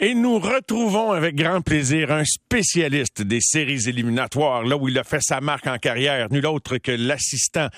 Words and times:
Et 0.00 0.12
nous 0.14 0.40
retrouvons 0.40 1.12
avec 1.12 1.36
grand 1.36 1.60
plaisir 1.60 2.10
un 2.10 2.24
spécialiste 2.24 3.22
des 3.22 3.38
séries 3.40 3.88
éliminatoires, 3.88 4.64
là 4.64 4.76
où 4.76 4.88
il 4.88 4.98
a 4.98 5.04
fait 5.04 5.20
sa 5.20 5.40
marque 5.40 5.68
en 5.68 5.78
carrière, 5.78 6.26
nul 6.32 6.44
autre 6.46 6.78
que 6.78 6.90
l'assistant 6.90 7.68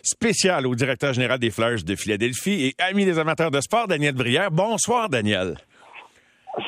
spécial 0.00 0.68
au 0.68 0.76
directeur 0.76 1.12
général 1.12 1.40
des 1.40 1.50
Flyers 1.50 1.82
de 1.82 1.96
Philadelphie 1.96 2.66
et 2.66 2.74
ami 2.80 3.04
des 3.04 3.18
amateurs 3.18 3.50
de 3.50 3.60
sport, 3.60 3.88
Daniel 3.88 4.14
Brière. 4.14 4.52
Bonsoir, 4.52 5.08
Daniel. 5.08 5.56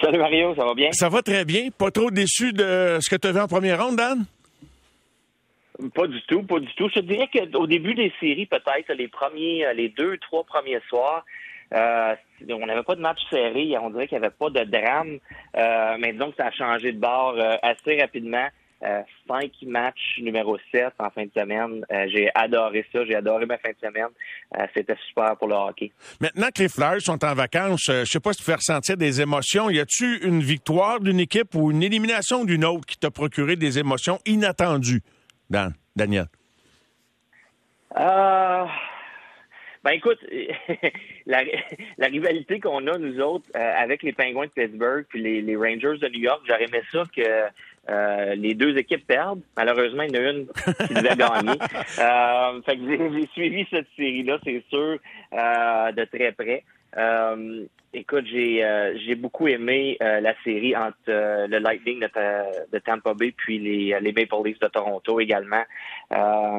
Salut 0.02 0.18
Mario, 0.18 0.56
ça 0.56 0.64
va 0.64 0.74
bien? 0.74 0.90
Ça 0.90 1.08
va 1.08 1.22
très 1.22 1.44
bien. 1.44 1.68
Pas 1.70 1.92
trop 1.92 2.10
déçu 2.10 2.52
de 2.52 2.98
ce 3.00 3.08
que 3.08 3.14
tu 3.14 3.28
as 3.28 3.32
vu 3.32 3.38
en 3.38 3.46
première 3.46 3.84
ronde, 3.84 3.94
Dan? 3.94 4.24
Pas 5.94 6.08
du 6.08 6.20
tout, 6.22 6.42
pas 6.42 6.58
du 6.58 6.74
tout. 6.74 6.88
Je 6.88 7.00
te 7.00 7.04
dirais 7.06 7.28
qu'au 7.32 7.68
début 7.68 7.94
des 7.94 8.12
séries, 8.18 8.46
peut-être, 8.46 8.92
les 8.92 9.06
premiers, 9.06 9.72
les 9.76 9.88
deux, 9.88 10.18
trois 10.18 10.42
premiers 10.42 10.80
soirs, 10.88 11.24
euh, 11.74 12.14
on 12.48 12.66
n'avait 12.66 12.82
pas 12.82 12.94
de 12.94 13.00
match 13.00 13.18
serré, 13.30 13.76
on 13.80 13.90
dirait 13.90 14.06
qu'il 14.06 14.18
n'y 14.18 14.24
avait 14.24 14.34
pas 14.34 14.50
de 14.50 14.64
drame, 14.64 15.18
euh, 15.56 15.96
mais 15.98 16.12
disons 16.12 16.30
que 16.30 16.36
ça 16.36 16.46
a 16.46 16.52
changé 16.52 16.92
de 16.92 16.98
bord 16.98 17.34
euh, 17.36 17.56
assez 17.62 18.00
rapidement. 18.00 18.46
cinq 19.26 19.52
matchs 19.62 20.18
numéro 20.20 20.58
7 20.70 20.92
en 20.98 21.10
fin 21.10 21.24
de 21.24 21.30
semaine. 21.34 21.84
j'ai 22.08 22.30
adoré 22.34 22.84
ça, 22.92 23.04
j'ai 23.06 23.16
adoré 23.16 23.46
ma 23.46 23.58
fin 23.58 23.70
de 23.70 23.78
semaine. 23.80 24.12
C'était 24.74 24.96
super 25.08 25.36
pour 25.38 25.48
le 25.48 25.54
hockey. 25.54 25.90
Maintenant 26.20 26.48
que 26.54 26.62
les 26.62 26.68
Flyers 26.68 27.00
sont 27.00 27.24
en 27.24 27.34
vacances, 27.34 27.86
je 27.88 28.04
sais 28.04 28.20
pas 28.20 28.32
si 28.32 28.40
tu 28.40 28.44
fais 28.44 28.54
ressentir 28.54 28.96
des 28.98 29.20
émotions. 29.20 29.70
Y 29.70 29.80
a-tu 29.80 30.18
une 30.22 30.40
victoire 30.40 31.00
d'une 31.00 31.20
équipe 31.20 31.54
ou 31.54 31.70
une 31.70 31.82
élimination 31.82 32.44
d'une 32.44 32.66
autre 32.66 32.84
qui 32.86 32.98
t'a 32.98 33.10
procuré 33.10 33.56
des 33.56 33.78
émotions 33.78 34.18
inattendues, 34.26 35.02
Dan, 35.48 35.72
Daniel? 35.96 36.26
Euh... 37.96 38.66
Ben 39.86 39.92
écoute, 39.92 40.18
la, 41.26 41.44
rivalité 42.08 42.58
qu'on 42.58 42.88
a, 42.88 42.98
nous 42.98 43.20
autres, 43.20 43.48
euh, 43.54 43.72
avec 43.78 44.02
les 44.02 44.12
Penguins 44.12 44.46
de 44.46 44.50
Pittsburgh 44.50 45.06
puis 45.08 45.22
les, 45.22 45.54
Rangers 45.54 45.98
de 45.98 46.08
New 46.08 46.22
York, 46.22 46.42
j'aurais 46.44 46.64
aimé 46.64 46.82
ça 46.90 47.04
que 47.16 47.22
euh, 47.88 48.34
les 48.34 48.54
deux 48.54 48.76
équipes 48.76 49.06
perdent. 49.06 49.42
Malheureusement, 49.56 50.02
il 50.02 50.16
y 50.16 50.18
en 50.18 50.24
a 50.24 50.30
une 50.32 50.46
qui 50.88 50.92
devait 50.92 51.14
gagner. 51.16 51.56
Euh, 52.00 52.62
fait 52.62 52.76
que 52.78 53.12
j'ai 53.14 53.26
suivi 53.28 53.64
cette 53.70 53.86
série-là, 53.96 54.40
c'est 54.42 54.64
sûr, 54.70 54.98
de 55.30 56.04
très 56.06 56.32
près. 56.32 56.64
Euh, 56.96 57.64
écoute, 57.92 58.24
j'ai 58.26 58.64
euh, 58.64 58.96
j'ai 59.04 59.14
beaucoup 59.14 59.48
aimé 59.48 59.96
euh, 60.02 60.20
la 60.20 60.34
série 60.44 60.76
entre 60.76 60.96
le 61.06 61.58
Lightning 61.58 62.00
de, 62.00 62.78
Tampa 62.78 63.14
Bay 63.14 63.32
puis 63.36 63.58
les, 63.58 63.98
les 64.00 64.12
Maple 64.12 64.44
Leafs 64.44 64.58
de 64.60 64.68
Toronto 64.68 65.20
également. 65.20 65.64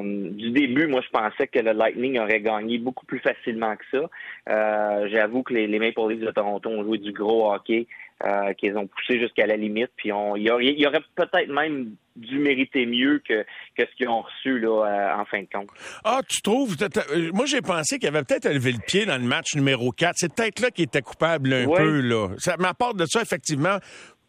du 0.02 0.52
début, 0.52 0.88
moi, 0.88 1.02
je 1.02 1.10
pensais 1.10 1.48
que 1.48 1.60
le 1.60 1.72
Lightning 1.72 2.20
aurait 2.20 2.42
gagné 2.42 2.78
beaucoup 2.78 3.06
plus 3.06 3.20
facilement 3.20 3.76
que 3.76 3.86
ça. 3.92 5.08
J'avoue 5.08 5.44
que 5.44 5.54
les, 5.54 5.68
les 5.68 5.80
Maple 5.80 6.10
Leafs 6.10 6.26
de 6.26 6.32
Toronto 6.32 6.70
ont 6.70 6.84
joué 6.84 6.98
du 6.98 7.12
gros 7.12 7.52
hockey. 7.54 7.88
Euh, 8.26 8.52
qu'ils 8.54 8.76
ont 8.76 8.88
poussé 8.88 9.20
jusqu'à 9.20 9.46
la 9.46 9.56
limite. 9.56 9.92
Puis 9.96 10.12
on, 10.12 10.36
il 10.36 10.48
y 10.48 10.88
aurait, 10.88 11.02
peut-être 11.14 11.50
même 11.50 11.92
dû 12.16 12.40
mériter 12.40 12.88
mieux 12.88 13.22
que, 13.24 13.44
que 13.78 13.86
ce 13.86 13.96
qu'ils 13.96 14.10
ont 14.10 14.24
reçu 14.24 14.58
là, 14.58 14.86
euh, 14.86 15.22
en 15.22 15.26
fin 15.26 15.42
de 15.44 15.48
compte. 15.54 15.70
Ah, 16.04 16.22
tu 16.28 16.42
trouves? 16.42 16.76
Euh, 16.82 17.30
moi, 17.36 17.46
j'ai 17.46 17.62
pensé 17.62 18.00
qu'il 18.00 18.08
avait 18.08 18.24
peut-être 18.24 18.50
levé 18.52 18.72
le 18.72 18.80
pied 18.80 19.06
dans 19.06 19.22
le 19.22 19.28
match 19.28 19.54
numéro 19.54 19.92
4. 19.92 20.16
C'est 20.18 20.34
peut-être 20.34 20.62
là 20.62 20.72
qu'il 20.72 20.86
était 20.86 21.04
coupable 21.04 21.54
un 21.54 21.68
peu. 21.68 22.02
Là. 22.02 22.30
Ça 22.40 22.58
m'apporte 22.58 22.98
de 22.98 23.06
ça, 23.06 23.22
effectivement 23.22 23.78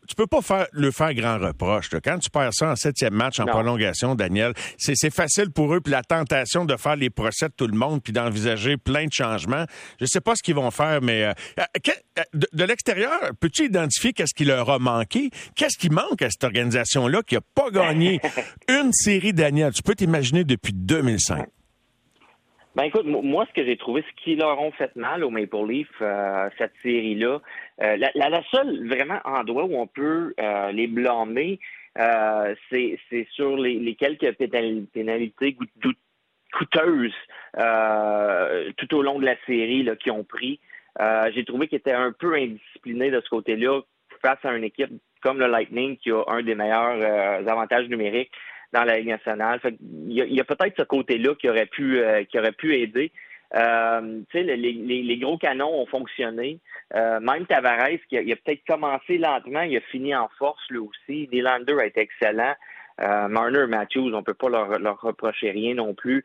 tu 0.09 0.14
peux 0.14 0.27
pas 0.27 0.42
faire, 0.42 0.67
le 0.73 0.91
faire 0.91 1.14
grand 1.14 1.39
reproche. 1.39 1.91
Quand 2.03 2.19
tu 2.19 2.31
perds 2.31 2.55
ça 2.55 2.70
en 2.70 2.77
septième 2.77 3.14
match 3.14 3.39
en 3.41 3.47
prolongation, 3.47 4.14
Daniel, 4.14 4.55
c'est 4.78 5.11
facile 5.14 5.51
pour 5.51 5.75
eux, 5.75 5.81
puis 5.81 5.92
la 5.92 6.03
tentation 6.03 6.64
de 6.64 6.77
faire 6.77 6.97
les 6.97 7.11
procès 7.11 7.48
de 7.48 7.55
tout 7.55 7.67
le 7.67 7.77
monde, 7.77 8.03
puis 8.03 8.12
d'envisager 8.12 8.77
plein 8.77 9.05
de 9.05 9.12
changements. 9.12 9.67
Je 10.01 10.06
sais 10.06 10.20
pas 10.20 10.34
ce 10.34 10.42
qu'ils 10.42 10.55
vont 10.55 10.70
faire, 10.70 11.01
mais 11.03 11.25
euh, 11.25 11.33
euh, 11.61 11.92
euh, 12.19 12.23
de, 12.53 12.64
l'extérieur, 12.64 13.20
peux-tu 13.39 13.67
identifier 13.67 14.12
qu'est-ce 14.12 14.34
qui 14.34 14.45
leur 14.45 14.70
a 14.70 14.79
manqué? 14.79 15.31
Qu'est-ce 15.55 15.77
qui 15.77 15.91
manque 15.91 16.23
à 16.23 16.31
cette 16.31 16.45
organisation-là 16.45 17.23
qui 17.23 17.36
a 17.36 17.41
pas 17.55 17.70
gagné 17.70 18.20
une 18.69 18.92
série, 18.92 19.33
Daniel? 19.33 19.73
Tu 19.73 19.83
peux 19.83 19.95
t'imaginer 19.95 20.45
depuis 20.45 20.73
2005. 20.73 21.47
Ben 22.77 22.84
écoute, 22.84 23.06
moi, 23.06 23.46
ce 23.48 23.52
que 23.55 23.67
j'ai 23.67 23.77
trouvé, 23.77 24.02
ce 24.02 24.23
qui 24.23 24.36
leur 24.36 24.61
ont 24.61 24.70
fait 24.73 24.95
mal 24.95 25.24
au 25.24 25.30
Maple 25.30 25.67
Leaf, 25.67 25.89
euh, 26.01 26.48
cette 26.58 26.74
série-là, 26.83 27.40
euh, 27.83 27.96
la, 27.96 28.11
la, 28.14 28.42
seule 28.51 28.86
vraiment 28.86 29.18
endroit 29.24 29.64
où 29.64 29.74
on 29.74 29.86
peut 29.86 30.34
euh, 30.39 30.70
les 30.73 30.86
blâmer, 30.86 31.58
c'est 32.70 33.27
sur 33.33 33.56
les, 33.56 33.96
quelques 33.96 34.33
pénalités 34.36 35.56
coûteuses 36.52 37.14
tout 38.77 38.95
au 38.95 39.02
long 39.02 39.18
de 39.18 39.24
la 39.24 39.35
série 39.46 39.83
là, 39.83 39.96
qu'ils 39.96 40.12
ont 40.12 40.23
pris. 40.23 40.61
j'ai 41.35 41.45
trouvé 41.45 41.67
qu'ils 41.67 41.79
étaient 41.79 41.92
un 41.92 42.12
peu 42.12 42.35
indisciplinés 42.35 43.11
de 43.11 43.20
ce 43.20 43.29
côté-là 43.29 43.80
face 44.23 44.39
à 44.45 44.52
une 44.52 44.62
équipe 44.64 44.90
comme 45.23 45.40
le 45.40 45.48
Lightning 45.48 45.96
qui 45.96 46.12
a 46.12 46.23
un 46.29 46.42
des 46.42 46.55
meilleurs 46.55 47.48
avantages 47.48 47.89
numériques 47.89 48.30
dans 48.73 48.84
la 48.84 48.98
Ligue 48.98 49.08
nationale. 49.08 49.61
il 50.08 50.12
y 50.12 50.40
a, 50.40 50.45
peut-être 50.45 50.74
ce 50.77 50.83
côté-là 50.83 51.34
qui 51.34 51.48
aurait 51.48 51.67
pu 51.67 52.01
euh, 52.01 52.23
pu 52.58 52.77
aider. 52.77 53.12
Euh, 53.55 54.20
les, 54.34 55.18
gros 55.18 55.39
canons 55.39 55.80
ont 55.80 55.86
fonctionné. 55.86 56.58
Euh, 56.95 57.20
même 57.20 57.46
Tavares, 57.46 57.98
qui 58.08 58.18
a, 58.18 58.20
a 58.20 58.36
peut-être 58.36 58.64
commencé 58.67 59.18
lentement, 59.18 59.62
il 59.62 59.77
a 59.77 59.80
fini 59.80 60.14
en 60.14 60.29
force 60.39 60.62
lui 60.70 60.79
aussi. 60.79 61.29
Nylander 61.33 61.77
a 61.80 61.86
été 61.86 62.01
excellent. 62.01 62.55
Euh, 63.01 63.29
Marner 63.29 63.67
Matthews, 63.68 64.12
on 64.12 64.24
peut 64.24 64.34
pas 64.34 64.48
leur, 64.48 65.00
reprocher 65.00 65.52
rien 65.52 65.74
non 65.74 65.95
plus. 65.95 66.24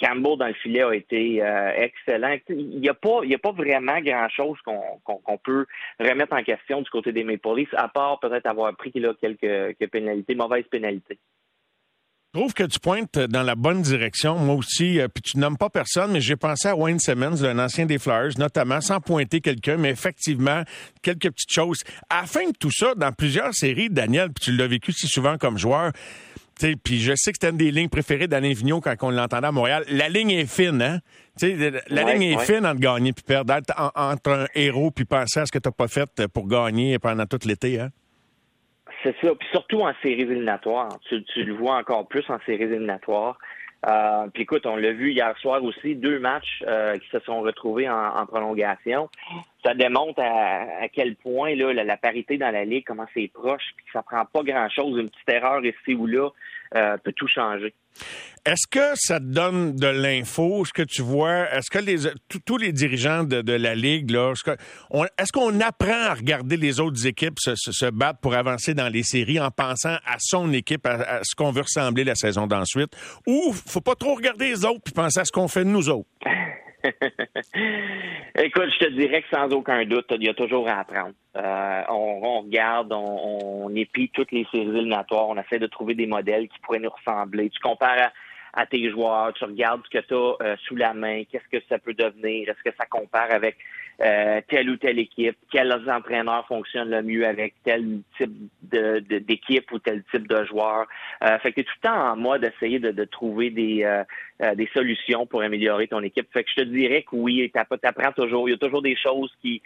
Campbell 0.00 0.36
dans 0.36 0.48
le 0.48 0.54
filet 0.54 0.82
a 0.82 0.92
été 0.92 1.40
excellent. 1.76 2.36
Il 2.48 2.80
n'y 2.80 2.88
a 2.88 2.94
pas, 2.94 3.52
vraiment 3.52 4.00
grand 4.00 4.28
chose 4.28 4.58
qu'on 4.62 4.80
qu'on 5.04 5.38
peut 5.38 5.64
remettre 6.00 6.34
en 6.34 6.42
question 6.42 6.82
du 6.82 6.90
côté 6.90 7.12
des 7.12 7.22
Maple 7.22 7.54
Leafs, 7.54 7.74
à 7.74 7.86
part 7.86 8.18
peut-être 8.18 8.46
avoir 8.46 8.76
pris 8.76 8.90
là, 8.96 9.14
quelques, 9.20 9.38
quelques 9.78 9.92
pénalités, 9.92 10.34
mauvaises 10.34 10.66
pénalités. 10.66 11.20
Je 12.34 12.40
trouve 12.40 12.52
que 12.52 12.64
tu 12.64 12.78
pointes 12.78 13.18
dans 13.18 13.42
la 13.42 13.54
bonne 13.54 13.80
direction. 13.80 14.36
Moi 14.36 14.54
aussi, 14.54 15.00
euh, 15.00 15.08
puis 15.08 15.22
tu 15.22 15.38
nommes 15.38 15.56
pas 15.56 15.70
personne, 15.70 16.12
mais 16.12 16.20
j'ai 16.20 16.36
pensé 16.36 16.68
à 16.68 16.76
Wayne 16.76 16.98
Simmons, 16.98 17.42
un 17.42 17.58
ancien 17.58 17.86
des 17.86 17.98
Flyers, 17.98 18.38
notamment, 18.38 18.82
sans 18.82 19.00
pointer 19.00 19.40
quelqu'un, 19.40 19.78
mais 19.78 19.88
effectivement, 19.88 20.62
quelques 21.00 21.30
petites 21.30 21.50
choses. 21.50 21.78
À 22.10 22.20
la 22.20 22.26
fin 22.26 22.46
de 22.46 22.52
tout 22.52 22.70
ça, 22.70 22.94
dans 22.94 23.12
plusieurs 23.12 23.54
séries, 23.54 23.88
Daniel, 23.88 24.28
puis 24.30 24.44
tu 24.44 24.52
l'as 24.52 24.66
vécu 24.66 24.92
si 24.92 25.06
souvent 25.06 25.38
comme 25.38 25.56
joueur, 25.56 25.92
puis 26.84 27.00
je 27.00 27.14
sais 27.16 27.32
que 27.32 27.38
c'était 27.40 27.48
une 27.48 27.56
des 27.56 27.70
lignes 27.70 27.88
préférées 27.88 28.28
d'Alain 28.28 28.52
Vigneault 28.52 28.82
quand 28.82 28.94
on 29.00 29.10
l'entendait 29.10 29.46
à 29.46 29.52
Montréal. 29.52 29.84
La 29.88 30.10
ligne 30.10 30.32
est 30.32 30.44
fine, 30.44 30.82
hein? 30.82 31.00
la 31.40 32.12
ligne 32.12 32.24
est 32.24 32.44
fine 32.44 32.66
entre 32.66 32.80
gagner 32.80 33.14
puis 33.14 33.24
perdre, 33.24 33.54
entre 33.94 34.30
un 34.30 34.46
héros 34.54 34.90
puis 34.90 35.06
penser 35.06 35.40
à 35.40 35.46
ce 35.46 35.52
que 35.52 35.58
tu 35.58 35.68
n'as 35.68 35.72
pas 35.72 35.88
fait 35.88 36.26
pour 36.26 36.46
gagner 36.46 36.98
pendant 36.98 37.24
tout 37.24 37.38
l'été, 37.46 37.80
hein? 37.80 37.88
C'est 39.08 39.26
ça. 39.26 39.34
Puis 39.34 39.48
surtout 39.52 39.80
en 39.80 39.92
séries 40.02 40.22
éliminatoires. 40.22 40.98
Tu, 41.08 41.24
le 41.36 41.54
vois 41.54 41.76
encore 41.76 42.06
plus 42.08 42.28
en 42.28 42.38
séries 42.44 42.64
éliminatoires. 42.64 43.38
Euh, 43.88 44.26
puis 44.34 44.42
écoute, 44.42 44.66
on 44.66 44.76
l'a 44.76 44.92
vu 44.92 45.12
hier 45.12 45.36
soir 45.38 45.62
aussi, 45.62 45.94
deux 45.94 46.18
matchs 46.18 46.64
euh, 46.66 46.98
qui 46.98 47.08
se 47.10 47.20
sont 47.20 47.40
retrouvés 47.40 47.88
en, 47.88 48.26
prolongation. 48.26 49.08
Ça 49.64 49.72
démontre 49.74 50.20
à, 50.20 50.88
quel 50.92 51.14
point 51.14 51.54
la, 51.54 51.96
parité 51.96 52.38
dans 52.38 52.50
la 52.50 52.64
ligue, 52.64 52.84
comment 52.84 53.06
c'est 53.14 53.30
proche, 53.32 53.62
puis 53.76 53.86
ça 53.92 54.02
prend 54.02 54.24
pas 54.24 54.42
grand-chose, 54.42 54.98
une 54.98 55.08
petite 55.08 55.28
erreur 55.28 55.64
ici 55.64 55.94
ou 55.94 56.06
là 56.06 56.28
euh, 56.74 56.96
peut 56.98 57.12
tout 57.12 57.28
changer. 57.28 57.72
Est-ce 58.48 58.66
que 58.66 58.94
ça 58.94 59.20
te 59.20 59.24
donne 59.24 59.76
de 59.76 59.88
l'info, 59.88 60.64
ce 60.64 60.72
que 60.72 60.82
tu 60.82 61.02
vois? 61.02 61.50
Est-ce 61.52 61.70
que 61.70 62.38
tous 62.46 62.56
les 62.56 62.72
dirigeants 62.72 63.24
de, 63.24 63.52
la 63.52 63.74
Ligue, 63.74 64.10
est-ce 64.10 65.32
qu'on 65.32 65.60
apprend 65.60 66.02
à 66.06 66.14
regarder 66.14 66.56
les 66.56 66.80
autres 66.80 67.06
équipes 67.06 67.38
se, 67.38 67.90
battre 67.90 68.20
pour 68.20 68.34
avancer 68.34 68.72
dans 68.72 68.88
les 68.88 69.02
séries 69.02 69.38
en 69.38 69.50
pensant 69.50 69.96
à 70.06 70.16
son 70.18 70.52
équipe, 70.52 70.86
à, 70.86 71.20
ce 71.24 71.34
qu'on 71.34 71.50
veut 71.50 71.62
ressembler 71.62 72.04
la 72.04 72.14
saison 72.14 72.46
d'ensuite? 72.46 72.96
Ou 73.26 73.52
faut 73.52 73.82
pas 73.82 73.94
trop 73.94 74.14
regarder 74.14 74.48
les 74.48 74.64
autres 74.64 74.80
puis 74.82 74.94
penser 74.94 75.20
à 75.20 75.24
ce 75.26 75.32
qu'on 75.32 75.48
fait 75.48 75.64
de 75.64 75.70
nous 75.70 75.90
autres? 75.90 76.08
Écoute, 78.38 78.70
je 78.72 78.78
te 78.78 78.90
dirais 78.90 79.22
que 79.22 79.28
sans 79.34 79.50
aucun 79.52 79.84
doute, 79.84 80.06
il 80.10 80.24
y 80.24 80.28
a 80.28 80.34
toujours 80.34 80.68
à 80.68 80.80
apprendre. 80.80 81.14
Euh, 81.36 81.82
on, 81.88 82.40
regarde, 82.42 82.92
on, 82.92 83.66
on, 83.66 83.74
épie 83.74 84.10
toutes 84.12 84.32
les 84.32 84.46
séries 84.52 84.68
éliminatoires, 84.68 85.28
on 85.28 85.36
essaie 85.36 85.58
de 85.58 85.66
trouver 85.66 85.94
des 85.94 86.06
modèles 86.06 86.48
qui 86.48 86.58
pourraient 86.60 86.78
nous 86.78 86.90
ressembler. 86.90 87.50
Tu 87.50 87.60
compares 87.60 88.12
à, 88.52 88.66
tes 88.66 88.90
joueurs, 88.90 89.32
tu 89.34 89.44
regardes 89.44 89.82
ce 89.84 89.98
que 89.98 90.04
tu 90.04 90.14
as 90.14 90.46
euh, 90.46 90.56
sous 90.66 90.76
la 90.76 90.94
main, 90.94 91.24
qu'est-ce 91.24 91.48
que 91.50 91.62
ça 91.68 91.78
peut 91.78 91.94
devenir, 91.94 92.48
est-ce 92.48 92.62
que 92.62 92.74
ça 92.76 92.86
compare 92.86 93.30
avec 93.30 93.56
euh, 94.00 94.40
telle 94.48 94.70
ou 94.70 94.76
telle 94.76 94.98
équipe, 94.98 95.36
quels 95.50 95.72
entraîneurs 95.90 96.46
fonctionnent 96.46 96.90
le 96.90 97.02
mieux 97.02 97.26
avec 97.26 97.54
tel 97.64 98.00
type 98.16 98.30
d'équipe 98.62 99.70
ou 99.72 99.78
tel 99.78 100.02
type 100.12 100.28
de 100.28 100.44
joueur. 100.44 100.86
fait 101.42 101.52
que 101.52 101.56
tu 101.56 101.60
es 101.60 101.64
tout 101.64 101.72
le 101.82 101.88
temps 101.88 102.12
en 102.12 102.16
mode 102.16 102.42
d'essayer 102.42 102.78
de, 102.78 103.04
trouver 103.04 103.50
des, 103.50 104.02
des 104.54 104.68
solutions 104.72 105.26
pour 105.26 105.42
améliorer 105.42 105.88
ton 105.88 106.02
équipe. 106.02 106.28
Fait 106.32 106.44
que 106.44 106.50
je 106.50 106.62
te 106.62 106.68
dirais 106.68 107.02
que 107.02 107.16
oui, 107.16 107.50
tu 107.52 107.86
apprends 107.86 108.12
toujours. 108.12 108.48
Il 108.48 108.52
y 108.52 108.54
a 108.54 108.58
toujours 108.58 108.82
des 108.82 108.96
choses 108.96 109.32
qui 109.42 109.62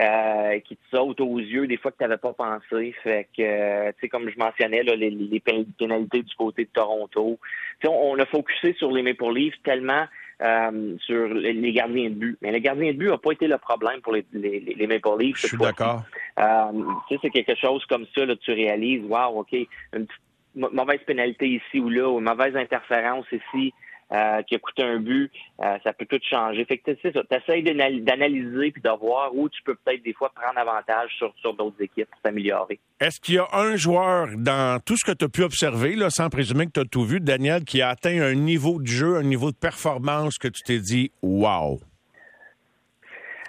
euh, 0.00 0.58
qui 0.60 0.74
te 0.76 0.96
sautent 0.96 1.20
aux 1.20 1.38
yeux 1.38 1.66
des 1.66 1.76
fois 1.76 1.90
que 1.90 1.98
tu 1.98 2.04
n'avais 2.04 2.16
pas 2.16 2.32
pensé. 2.32 2.94
Fait 3.02 3.28
que, 3.36 3.42
euh, 3.42 3.92
tu 3.92 4.00
sais, 4.00 4.08
comme 4.08 4.26
je 4.30 4.38
mentionnais, 4.38 4.82
là, 4.82 4.96
les, 4.96 5.10
les, 5.10 5.38
pénalités 5.38 6.22
du 6.22 6.34
côté 6.34 6.64
de 6.64 6.70
Toronto. 6.70 7.38
On, 7.84 7.90
on, 7.90 8.18
a 8.18 8.24
focusé 8.24 8.72
sur 8.78 8.90
les 8.90 9.02
Maple 9.02 9.34
Leafs 9.34 9.62
tellement 9.62 10.06
euh, 10.42 10.96
sur 10.98 11.28
les, 11.28 11.72
gardiens 11.72 12.10
de 12.10 12.14
but. 12.14 12.38
Mais 12.42 12.52
les 12.52 12.60
gardiens 12.60 12.92
de 12.92 12.98
but 12.98 13.08
n'a 13.08 13.18
pas 13.18 13.32
été 13.32 13.46
le 13.46 13.58
problème 13.58 14.00
pour 14.00 14.12
les, 14.12 14.24
les, 14.32 14.60
les 14.60 14.86
Maple 14.86 15.18
Leafs. 15.18 15.38
Je 15.38 15.46
suis 15.48 15.56
d'accord. 15.58 16.02
c'est 17.08 17.30
quelque 17.30 17.54
chose 17.54 17.84
comme 17.86 18.06
ça, 18.14 18.24
là, 18.24 18.34
tu 18.36 18.52
réalises, 18.52 19.04
wow, 19.08 19.40
OK, 19.40 19.52
une 19.92 20.06
mauvaise 20.54 21.00
pénalité 21.06 21.48
ici 21.48 21.80
ou 21.80 21.88
là, 21.88 22.08
ou 22.08 22.18
une 22.18 22.24
mauvaise 22.24 22.56
interférence 22.56 23.26
ici. 23.32 23.72
Euh, 24.12 24.42
qui 24.42 24.56
a 24.56 24.58
coûté 24.58 24.82
un 24.82 24.98
but, 24.98 25.30
euh, 25.62 25.78
ça 25.82 25.94
peut 25.94 26.04
tout 26.04 26.20
changer. 26.28 26.66
Fait 26.66 26.76
que 26.76 26.90
tu 26.90 27.08
essaies 27.30 27.62
d'analyser 27.62 28.70
puis 28.70 28.82
de 28.82 28.90
voir 29.00 29.34
où 29.34 29.48
tu 29.48 29.62
peux 29.62 29.74
peut-être 29.74 30.02
des 30.02 30.12
fois 30.12 30.30
prendre 30.34 30.58
avantage 30.58 31.10
sur, 31.16 31.32
sur 31.40 31.54
d'autres 31.54 31.80
équipes 31.80 32.10
pour 32.10 32.20
s'améliorer. 32.22 32.78
Est-ce 33.00 33.18
qu'il 33.20 33.36
y 33.36 33.38
a 33.38 33.48
un 33.54 33.74
joueur 33.76 34.28
dans 34.36 34.78
tout 34.84 34.98
ce 34.98 35.10
que 35.10 35.16
tu 35.16 35.24
as 35.24 35.28
pu 35.30 35.42
observer, 35.42 35.96
sans 36.10 36.28
présumer 36.28 36.66
que 36.66 36.72
tu 36.72 36.80
as 36.80 36.84
tout 36.84 37.04
vu, 37.04 37.20
Daniel, 37.20 37.64
qui 37.64 37.80
a 37.80 37.88
atteint 37.88 38.20
un 38.20 38.34
niveau 38.34 38.82
de 38.82 38.86
jeu, 38.86 39.16
un 39.16 39.22
niveau 39.22 39.50
de 39.50 39.56
performance 39.56 40.36
que 40.36 40.48
tu 40.48 40.60
t'es 40.62 40.78
dit 40.78 41.10
Wow! 41.22 41.80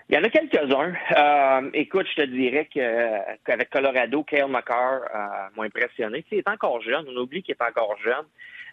Il 0.10 0.16
y 0.16 0.18
en 0.18 0.24
a 0.24 0.30
quelques-uns. 0.30 0.94
Euh, 1.18 1.70
écoute, 1.74 2.06
je 2.16 2.22
te 2.24 2.28
dirais 2.28 2.68
qu'avec 2.72 3.70
Colorado, 3.70 4.24
Kale 4.24 4.50
McCarr 4.50 5.02
m'a 5.56 5.64
impressionné. 5.64 6.26
il 6.32 6.40
est 6.40 6.48
encore 6.48 6.82
jeune. 6.82 7.06
On 7.08 7.18
oublie 7.18 7.42
qu'il 7.42 7.56
est 7.56 7.64
encore 7.64 7.98
jeune. 8.04 8.26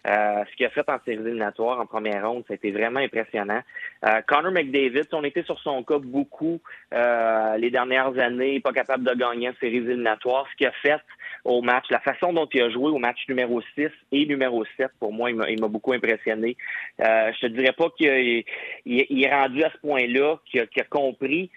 Euh, 0.07 0.43
ce 0.49 0.55
qu'il 0.55 0.65
a 0.65 0.69
fait 0.71 0.89
en 0.89 0.97
séries 1.05 1.21
éliminatoires 1.21 1.79
en 1.79 1.85
première 1.85 2.27
ronde, 2.27 2.43
ça 2.47 2.53
a 2.53 2.55
été 2.55 2.71
vraiment 2.71 2.99
impressionnant. 2.99 3.61
Euh, 4.05 4.21
Connor 4.27 4.51
McDavid, 4.51 5.07
on 5.11 5.23
était 5.23 5.43
sur 5.43 5.59
son 5.59 5.83
cas 5.83 5.99
beaucoup 5.99 6.59
euh, 6.93 7.57
les 7.57 7.69
dernières 7.69 8.17
années, 8.17 8.59
pas 8.61 8.73
capable 8.73 9.03
de 9.03 9.13
gagner 9.13 9.49
en 9.49 9.53
séries 9.59 9.77
éliminatoires. 9.77 10.47
Ce 10.51 10.57
qu'il 10.57 10.67
a 10.67 10.71
fait 10.71 11.01
au 11.43 11.61
match, 11.61 11.85
la 11.89 11.99
façon 11.99 12.33
dont 12.33 12.47
il 12.53 12.61
a 12.61 12.69
joué 12.69 12.91
au 12.91 12.97
match 12.97 13.19
numéro 13.27 13.61
6 13.75 13.89
et 14.11 14.25
numéro 14.25 14.63
7, 14.77 14.91
pour 14.99 15.11
moi, 15.11 15.31
il 15.31 15.59
m'a 15.59 15.67
beaucoup 15.67 15.93
impressionné. 15.93 16.55
Euh, 16.99 17.31
je 17.33 17.47
te 17.47 17.47
dirais 17.47 17.73
pas 17.73 17.89
qu'il 17.97 18.43
est 18.85 19.33
rendu 19.33 19.63
à 19.63 19.71
ce 19.71 19.77
point-là, 19.79 20.37
qu'il 20.45 20.61
a, 20.61 20.83
compris, 20.89 21.49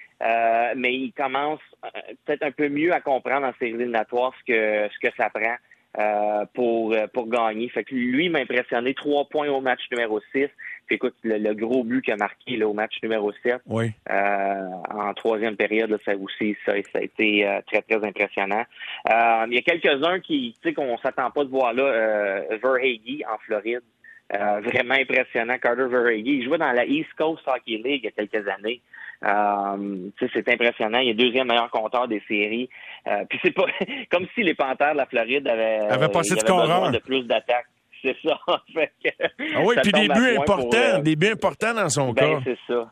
mais 0.76 0.94
il 0.94 1.12
commence 1.12 1.60
peut-être 2.24 2.44
un 2.44 2.52
peu 2.52 2.68
mieux 2.68 2.92
à 2.92 3.00
comprendre 3.00 3.46
en 3.46 3.52
séries 3.58 3.74
éliminatoires 3.74 4.32
ce 4.40 4.52
que, 4.52 4.88
ce 4.92 5.08
que 5.08 5.14
ça 5.16 5.30
prend. 5.30 5.56
Euh, 5.96 6.44
pour, 6.54 6.92
euh, 6.92 7.06
pour 7.06 7.28
gagner. 7.28 7.68
Fait 7.68 7.84
que 7.84 7.94
lui 7.94 8.28
m'a 8.28 8.40
impressionné. 8.40 8.94
Trois 8.94 9.26
points 9.26 9.48
au 9.48 9.60
match 9.60 9.80
numéro 9.92 10.20
6. 10.32 10.48
Puis 10.86 10.96
écoute, 10.96 11.14
le, 11.22 11.52
gros 11.54 11.84
but 11.84 12.02
qu'il 12.02 12.14
a 12.14 12.16
marqué 12.16 12.56
là, 12.56 12.68
au 12.68 12.72
match 12.72 12.94
numéro 13.02 13.32
7 13.42 13.60
oui. 13.66 13.92
euh, 14.10 14.68
en 14.90 15.14
troisième 15.14 15.56
période, 15.56 15.90
là, 15.90 15.98
ça 16.04 16.12
aussi, 16.16 16.56
ça, 16.64 16.72
ça 16.92 16.98
a 16.98 17.02
été 17.02 17.46
euh, 17.46 17.60
très, 17.66 17.82
très 17.82 18.04
impressionnant. 18.06 18.64
il 19.48 19.54
y 19.54 19.58
a 19.58 19.62
quelques-uns 19.62 20.20
qui, 20.20 20.54
tu 20.62 20.68
sais, 20.68 20.74
qu'on 20.74 20.98
s'attend 20.98 21.30
pas 21.30 21.44
de 21.44 21.50
voir 21.50 21.72
là, 21.72 21.82
euh, 21.82 22.58
Verhage 22.62 23.22
en 23.32 23.38
Floride. 23.38 23.82
vraiment 24.30 24.94
impressionnant, 24.94 25.58
Carter 25.58 25.86
Verhage. 25.88 26.22
Il 26.24 26.44
jouait 26.44 26.58
dans 26.58 26.72
la 26.72 26.84
East 26.84 27.12
Coast 27.16 27.42
Hockey 27.46 27.80
League 27.82 28.02
il 28.02 28.04
y 28.04 28.08
a 28.08 28.10
quelques 28.10 28.48
années. 28.48 28.80
Euh, 29.24 30.10
c'est 30.18 30.48
impressionnant. 30.48 30.98
Il 30.98 31.10
est 31.10 31.14
deuxième 31.14 31.48
meilleur 31.48 31.70
compteur 31.70 32.08
des 32.08 32.22
séries. 32.28 32.68
Euh, 33.06 33.24
puis 33.28 33.38
c'est 33.42 33.52
pas 33.52 33.66
comme 34.10 34.26
si 34.34 34.42
les 34.42 34.54
Panthers 34.54 34.92
de 34.92 34.98
la 34.98 35.06
Floride 35.06 35.46
avaient, 35.48 36.08
passé 36.08 36.34
de 36.34 36.92
de 36.92 36.98
plus 36.98 37.22
d'attaques. 37.22 37.66
C'est 38.04 38.16
ça. 38.22 38.38
fait 38.74 38.92
ah 39.54 39.60
oui, 39.64 39.76
puis 39.82 39.92
des 39.92 40.08
buts 40.08 40.36
importants, 40.36 40.98
des 41.00 41.16
buts 41.16 41.32
importants 41.32 41.74
dans 41.74 41.88
son 41.88 42.12
ben, 42.12 42.34
cas. 42.34 42.40
C'est 42.44 42.58
ça. 42.72 42.90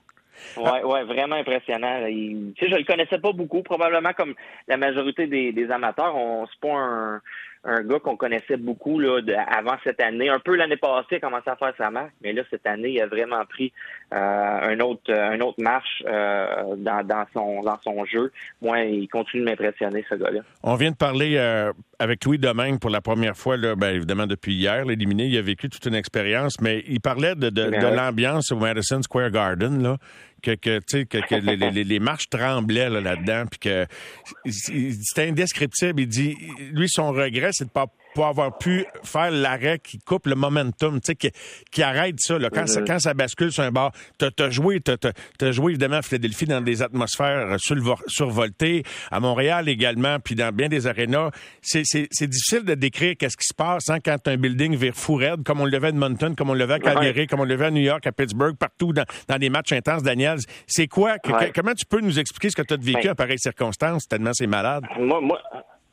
Ouais, 0.56 0.82
ouais, 0.82 1.04
vraiment 1.04 1.36
impressionnant. 1.36 2.06
Il, 2.06 2.54
tu 2.56 2.64
sais, 2.64 2.72
je 2.72 2.76
le 2.76 2.84
connaissais 2.84 3.18
pas 3.18 3.32
beaucoup, 3.32 3.62
probablement 3.62 4.12
comme 4.14 4.34
la 4.66 4.76
majorité 4.78 5.26
des, 5.26 5.52
des 5.52 5.70
amateurs. 5.70 6.16
On 6.16 6.46
c'est 6.46 6.60
pas 6.60 6.74
un 6.74 7.20
un 7.64 7.82
gars 7.82 8.00
qu'on 8.00 8.16
connaissait 8.16 8.56
beaucoup 8.56 8.98
là, 8.98 9.20
avant 9.46 9.76
cette 9.84 10.00
année. 10.00 10.28
Un 10.28 10.40
peu 10.40 10.56
l'année 10.56 10.76
passée, 10.76 11.06
il 11.12 11.16
a 11.16 11.20
commencé 11.20 11.48
à 11.48 11.56
faire 11.56 11.72
sa 11.78 11.90
marque, 11.90 12.12
mais 12.20 12.32
là, 12.32 12.42
cette 12.50 12.66
année, 12.66 12.90
il 12.90 13.00
a 13.00 13.06
vraiment 13.06 13.44
pris 13.44 13.72
euh, 14.12 14.16
un 14.16 14.80
autre 14.80 15.12
un 15.12 15.40
autre 15.40 15.62
marche 15.62 16.02
euh, 16.06 16.74
dans, 16.76 17.06
dans, 17.06 17.24
son 17.32 17.62
dans 17.62 17.78
son 17.80 18.04
jeu. 18.04 18.32
Moi, 18.60 18.80
il 18.80 19.08
continue 19.08 19.44
de 19.44 19.50
m'impressionner, 19.50 20.04
ce 20.08 20.16
gars-là. 20.16 20.40
On 20.64 20.74
vient 20.74 20.90
de 20.90 20.96
parler 20.96 21.36
euh, 21.36 21.72
avec 22.02 22.24
Louis 22.24 22.38
Domingue 22.38 22.80
pour 22.80 22.90
la 22.90 23.00
première 23.00 23.36
fois, 23.36 23.56
là, 23.56 23.76
ben, 23.76 23.94
évidemment 23.94 24.26
depuis 24.26 24.54
hier, 24.54 24.84
l'éliminé, 24.84 25.26
il 25.26 25.38
a 25.38 25.42
vécu 25.42 25.68
toute 25.68 25.86
une 25.86 25.94
expérience, 25.94 26.60
mais 26.60 26.82
il 26.88 27.00
parlait 27.00 27.36
de, 27.36 27.48
de, 27.48 27.66
de 27.66 27.96
l'ambiance 27.96 28.50
au 28.50 28.56
Madison 28.56 29.00
Square 29.02 29.30
Garden, 29.30 29.80
là, 29.80 29.98
que, 30.42 30.56
que, 30.56 30.80
que, 30.80 31.04
que 31.04 31.34
les, 31.36 31.84
les, 31.84 32.00
marches 32.00 32.28
tremblaient 32.28 32.90
là-dedans, 32.90 33.44
puis 33.48 33.60
que 33.60 33.86
c'était 34.50 35.28
indescriptible. 35.28 36.00
Il 36.00 36.08
dit, 36.08 36.36
lui, 36.72 36.88
son 36.88 37.12
regret, 37.12 37.50
c'est 37.52 37.66
de 37.66 37.70
pas 37.70 37.86
pour 38.14 38.26
avoir 38.26 38.58
pu 38.58 38.84
faire 39.04 39.30
l'arrêt 39.30 39.78
qui 39.78 39.98
coupe 39.98 40.26
le 40.26 40.34
momentum, 40.34 41.00
tu 41.00 41.06
sais, 41.06 41.14
qui, 41.14 41.30
qui, 41.70 41.82
arrête 41.82 42.16
ça. 42.18 42.38
Là. 42.38 42.50
Quand, 42.50 42.66
ça, 42.66 42.82
quand 42.82 42.98
ça 42.98 43.14
bascule 43.14 43.52
sur 43.52 43.62
un 43.62 43.70
bord, 43.70 43.92
t'as 44.18 44.30
as 44.38 44.50
joué, 44.50 44.80
t'as 44.80 44.96
as, 45.40 45.52
joué 45.52 45.72
évidemment 45.72 45.96
à 45.96 46.02
Philadelphie 46.02 46.46
dans 46.46 46.60
des 46.60 46.82
atmosphères 46.82 47.56
survoltées, 48.06 48.82
à 49.10 49.20
Montréal 49.20 49.68
également, 49.68 50.18
puis 50.18 50.34
dans 50.34 50.52
bien 50.52 50.68
des 50.68 50.86
arénas. 50.86 51.30
C'est 51.62 51.82
difficile 52.26 52.64
de 52.64 52.74
décrire 52.74 53.14
qu'est-ce 53.18 53.36
qui 53.36 53.46
se 53.46 53.54
passe 53.54 53.88
hein, 53.90 53.98
quand 54.04 54.28
un 54.28 54.36
building 54.36 54.76
vire 54.76 54.94
fou 54.94 55.14
raide, 55.14 55.42
comme 55.44 55.60
on 55.60 55.66
le 55.66 55.78
fait 55.78 55.86
à 55.86 55.88
Edmonton, 55.88 56.34
comme 56.34 56.50
on 56.50 56.54
le 56.54 56.66
fait 56.66 56.74
à 56.74 56.78
Calgary, 56.78 57.26
comme 57.26 57.40
on 57.40 57.44
le 57.44 57.56
fait 57.56 57.66
à 57.66 57.70
New 57.70 57.82
York, 57.82 58.06
à 58.06 58.12
Pittsburgh, 58.12 58.56
partout 58.56 58.92
dans, 58.92 59.04
dans 59.28 59.38
des 59.38 59.50
matchs 59.50 59.72
intenses, 59.72 60.02
Daniel. 60.02 60.38
C'est 60.66 60.88
quoi? 60.88 61.16
comment 61.54 61.74
tu 61.74 61.86
peux 61.86 62.00
nous 62.00 62.18
expliquer 62.18 62.50
ce 62.50 62.56
que 62.56 62.62
tu 62.62 62.74
as 62.74 62.76
vécu 62.76 63.08
à 63.08 63.14
pareilles 63.14 63.38
circonstances, 63.38 64.06
tellement 64.08 64.32
c'est 64.32 64.46
malade? 64.46 64.84
Moi, 64.98 65.20
moi, 65.20 65.40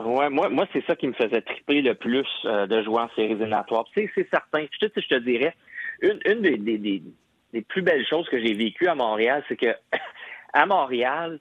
Ouais, 0.10 0.30
moi, 0.30 0.50
moi 0.50 0.68
c'est 0.74 0.84
ça 0.86 0.96
qui 0.96 1.08
me 1.08 1.14
faisait 1.14 1.42
triper 1.42 1.82
le 1.82 1.94
plus 1.94 2.28
euh, 2.46 2.66
de 2.66 2.82
jouer 2.82 3.02
en 3.02 3.10
séries 3.10 3.32
éliminatoires. 3.32 3.86
C'est, 3.94 4.10
certain. 4.32 4.66
Je 4.72 4.88
te, 4.88 5.00
je 5.00 5.08
te 5.08 5.20
dirais, 5.20 5.56
une, 6.02 6.42
des, 6.42 7.04
plus 7.68 7.82
belles 7.82 8.06
choses 8.08 8.28
que 8.30 8.40
j'ai 8.40 8.54
vécues 8.54 8.88
à 8.88 8.96
Montréal, 8.96 9.44
c'est 9.48 9.56
que 9.56 9.76
à 10.54 10.66
Montréal, 10.66 11.40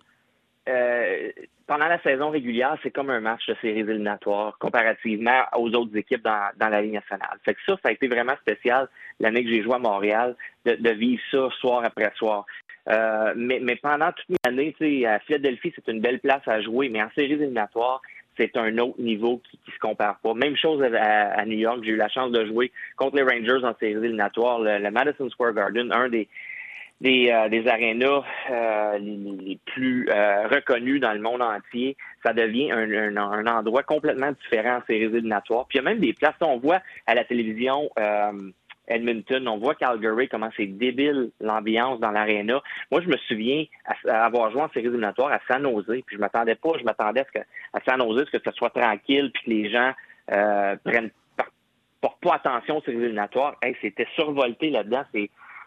euh, 0.68 1.30
pendant 1.66 1.86
la 1.86 2.00
saison 2.02 2.30
régulière, 2.30 2.76
c'est 2.82 2.90
comme 2.90 3.08
un 3.08 3.20
match 3.20 3.46
de 3.46 3.56
séries 3.62 3.80
éliminatoires 3.80 4.58
comparativement 4.58 5.44
aux 5.56 5.70
autres 5.70 5.96
équipes 5.96 6.22
dans, 6.22 6.50
la 6.58 6.82
Ligue 6.82 6.94
nationale. 6.94 7.38
Fait 7.44 7.54
que 7.54 7.60
ça, 7.64 7.76
ça 7.82 7.88
a 7.88 7.92
été 7.92 8.06
vraiment 8.06 8.36
spécial 8.42 8.88
l'année 9.18 9.44
que 9.44 9.50
j'ai 9.50 9.62
joué 9.62 9.74
à 9.74 9.78
Montréal, 9.78 10.36
de, 10.66 10.74
de 10.74 10.90
vivre 10.90 11.22
ça 11.30 11.48
soir 11.58 11.84
après 11.84 12.12
soir. 12.16 12.44
Euh, 12.90 13.34
mais, 13.36 13.60
mais 13.62 13.76
pendant 13.76 14.12
toute 14.12 14.36
l'année, 14.44 14.74
à 15.06 15.18
Philadelphie, 15.20 15.72
c'est 15.74 15.92
une 15.92 16.00
belle 16.00 16.20
place 16.20 16.46
à 16.46 16.60
jouer, 16.60 16.88
mais 16.88 17.02
en 17.02 17.10
séries 17.14 17.32
éliminatoires, 17.32 18.00
c'est 18.38 18.56
un 18.56 18.78
autre 18.78 19.00
niveau 19.00 19.42
qui, 19.50 19.58
se 19.72 19.78
compare 19.80 20.18
pas. 20.20 20.32
Même 20.34 20.56
chose 20.56 20.82
à, 20.82 21.44
New 21.44 21.58
York. 21.58 21.80
J'ai 21.82 21.90
eu 21.90 21.96
la 21.96 22.08
chance 22.08 22.32
de 22.32 22.46
jouer 22.46 22.72
contre 22.96 23.16
les 23.16 23.22
Rangers 23.22 23.64
en 23.64 23.74
séries 23.78 23.92
éliminatoires. 23.92 24.60
Le, 24.60 24.90
Madison 24.90 25.28
Square 25.28 25.52
Garden, 25.52 25.92
un 25.92 26.08
des 26.08 26.28
des, 27.00 27.30
euh, 27.30 27.70
arénas 27.70 28.24
euh, 28.50 28.98
les, 28.98 29.58
plus 29.66 30.08
euh, 30.10 30.48
reconnus 30.48 31.00
dans 31.00 31.12
le 31.12 31.20
monde 31.20 31.42
entier, 31.42 31.96
ça 32.24 32.32
devient 32.32 32.72
un, 32.72 32.90
un, 32.92 33.16
un, 33.16 33.46
endroit 33.46 33.84
complètement 33.84 34.32
différent 34.32 34.78
en 34.78 34.82
séries 34.86 35.04
éliminatoires. 35.04 35.66
Puis 35.68 35.78
il 35.78 35.82
y 35.84 35.86
a 35.86 35.90
même 35.90 36.00
des 36.00 36.12
places, 36.12 36.34
on 36.40 36.58
voit 36.58 36.80
à 37.06 37.14
la 37.14 37.24
télévision 37.24 37.88
Edmonton. 38.88 39.46
On 39.48 39.58
voit 39.58 39.74
Calgary, 39.74 40.28
comment 40.28 40.50
c'est 40.56 40.66
débile 40.66 41.30
l'ambiance 41.40 42.00
dans 42.00 42.10
l'aréna. 42.10 42.60
Moi, 42.90 43.00
je 43.02 43.08
me 43.08 43.16
souviens 43.28 43.64
avoir 44.08 44.50
joué 44.50 44.62
en 44.62 44.68
séries 44.70 44.86
éliminatoires 44.86 45.32
à 45.32 45.40
San 45.48 45.62
Jose, 45.62 46.02
puis 46.06 46.16
je 46.16 46.18
m'attendais 46.18 46.56
pas, 46.56 46.72
je 46.78 46.84
m'attendais 46.84 47.20
à 47.20 47.24
ce 47.24 47.38
que 47.38 47.44
à 47.72 47.80
San 47.86 48.00
que 48.00 48.38
ce 48.44 48.52
soit 48.52 48.70
tranquille, 48.70 49.30
puis 49.32 49.44
que 49.44 49.50
les 49.50 49.70
gens 49.70 49.92
euh, 50.32 50.76
prennent 50.84 51.10
portent 52.00 52.20
pas 52.20 52.34
attention 52.34 52.78
aux 52.78 52.82
séries 52.82 52.98
éliminatoires. 52.98 53.56
Hey, 53.62 53.76
c'était 53.80 54.06
survolté 54.14 54.70
là-dedans, 54.70 55.04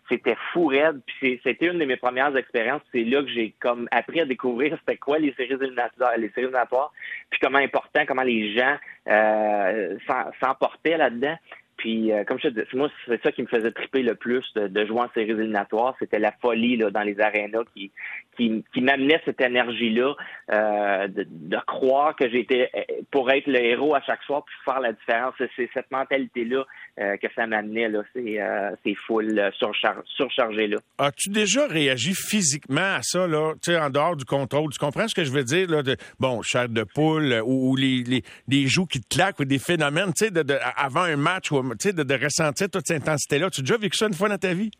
c'était 0.10 0.36
fou 0.51 0.68
raide. 0.68 1.01
Puis 1.06 1.40
c'était 1.44 1.68
une 1.68 1.80
de 1.80 1.86
mes 1.86 1.98
premières 1.98 2.36
expériences. 2.36 2.82
C'est 2.92 3.04
là 3.04 3.22
que 3.22 3.30
j'ai 3.30 3.54
comme 3.60 3.88
appris 3.92 4.22
à 4.22 4.25
découvrir 4.25 4.78
c'était 4.80 4.98
quoi 4.98 5.20
les 5.20 5.34
séries 5.34 5.54
éliminatoires, 5.54 6.18
les 6.18 6.30
séries 6.30 6.48
éliminatoires, 6.48 6.92
puis 7.30 7.40
comment 7.42 7.60
important, 7.60 8.06
comment 8.08 8.24
les 8.24 8.58
gens 8.58 8.75
euh, 9.08 9.98
s'emportaient 10.42 10.98
là-dedans. 10.98 11.36
Puis, 11.81 12.11
euh, 12.11 12.23
comme 12.25 12.38
je 12.38 12.50
te 12.50 12.59
dis, 12.59 12.77
moi, 12.77 12.91
c'est 13.07 13.23
ça 13.23 13.31
qui 13.31 13.41
me 13.41 13.47
faisait 13.47 13.71
triper 13.71 14.03
le 14.03 14.13
plus 14.13 14.45
de, 14.53 14.85
jouer 14.85 15.00
en 15.00 15.09
séries 15.15 15.31
éliminatoires. 15.31 15.95
C'était 15.97 16.19
la 16.19 16.31
folie 16.31 16.77
là, 16.77 16.91
dans 16.91 17.01
les 17.01 17.19
arénas 17.19 17.63
qui, 17.73 17.89
qui, 18.38 18.63
qui 18.71 18.81
m'amenait 18.81 19.19
cette 19.25 19.41
énergie-là 19.41 20.13
euh, 20.51 21.07
de, 21.07 21.57
croire 21.65 22.15
que 22.15 22.29
j'étais 22.29 22.69
pour 23.09 23.31
être 23.31 23.47
le 23.47 23.59
héros 23.59 23.95
à 23.95 24.01
chaque 24.01 24.21
soir 24.23 24.43
puis 24.45 24.55
faire 24.63 24.79
la 24.79 24.93
différence. 24.93 25.33
C'est 25.55 25.69
cette 25.73 25.89
mentalité-là 25.89 26.65
euh, 27.00 27.17
que 27.17 27.27
ça 27.35 27.47
m'amenait. 27.47 27.89
là. 27.89 28.03
C'est 28.13 28.39
euh, 28.39 28.93
full 29.07 29.51
surchargé. 29.57 30.67
là. 30.67 30.77
As-tu 31.00 31.31
déjà 31.31 31.65
réagi 31.65 32.13
physiquement 32.13 32.95
à 32.95 33.01
ça, 33.01 33.25
là, 33.25 33.53
en 33.67 33.89
dehors 33.89 34.15
du 34.15 34.25
contrôle? 34.25 34.69
Tu 34.71 34.77
comprends 34.77 35.07
ce 35.07 35.15
que 35.15 35.23
je 35.23 35.31
veux 35.31 35.43
dire? 35.43 35.67
Là, 35.67 35.81
de, 35.81 35.95
bon, 36.19 36.43
chair 36.43 36.69
de 36.69 36.83
poule 36.83 37.41
ou, 37.43 37.75
les, 37.75 38.03
les, 38.03 38.21
les, 38.47 38.67
joues 38.67 38.85
qui 38.85 39.01
te 39.01 39.15
claquent 39.15 39.39
ou 39.39 39.45
des 39.45 39.57
phénomènes 39.57 40.11
de, 40.19 40.43
de, 40.43 40.57
avant 40.75 41.01
un 41.01 41.15
match 41.15 41.51
ou 41.51 41.71
de, 41.75 42.04
de 42.04 42.24
ressentir 42.24 42.70
toute 42.70 42.88
cette 42.88 43.01
intensité-là. 43.01 43.50
Tu 43.50 43.62
as 43.62 43.63
déjà 43.63 43.78
vécu 43.78 43.98
ça 43.98 44.08
une 44.08 44.13
fois 44.13 44.30
dans 44.30 44.38
ta 44.38 44.54
vie? 44.54 44.72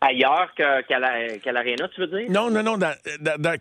Ailleurs 0.00 0.54
qu'à 0.54 0.98
l'aréna, 1.00 1.88
tu 1.88 2.00
veux 2.00 2.06
dire? 2.06 2.30
Non, 2.30 2.50
non, 2.50 2.62
non. 2.62 2.78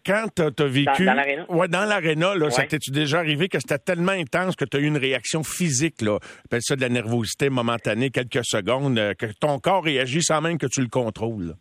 quand 0.06 0.26
tu 0.36 0.44
as, 0.44 0.68
vécu. 0.68 1.06
Dans, 1.06 1.14
l'aréna? 1.16 1.46
Oui, 1.50 1.68
dans 1.68 1.86
l'aréna, 1.86 2.36
là, 2.36 2.52
ça 2.52 2.64
t'es-tu 2.64 2.92
déjà 2.92 3.18
arrivé 3.18 3.50
que 3.50 3.60
c'était 3.60 3.80
tellement 3.80 4.12
intense 4.12 4.56
que 4.56 4.66
tu 4.66 4.78
as 4.78 4.80
eu 4.80 4.86
une 4.86 4.98
réaction 4.98 5.42
physique, 5.44 6.00
là? 6.04 6.20
Appelle 6.46 6.62
ça 6.62 6.76
de 6.76 6.82
la 6.82 6.90
nervosité 6.90 7.50
momentanée, 7.50 8.12
quelques 8.12 8.46
secondes, 8.46 9.00
euh, 9.00 9.16
que 9.16 9.26
ton 9.40 9.58
corps 9.58 9.84
réagit 9.84 10.22
sans 10.22 10.42
même 10.42 10.60
que 10.60 10.68
tu 10.68 10.82
le 10.82 10.90
contrôles. 10.90 11.56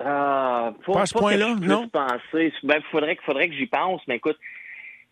Euh, 0.00 0.04
pas 0.04 1.02
à 1.02 1.06
ce 1.06 1.16
point-là, 1.16 1.54
non? 1.60 1.88
Penser. 1.88 2.52
Ben, 2.64 2.82
faudrait, 2.90 3.16
faudrait 3.24 3.48
que 3.48 3.54
j'y 3.54 3.66
pense, 3.66 4.00
mais 4.08 4.16
écoute, 4.16 4.38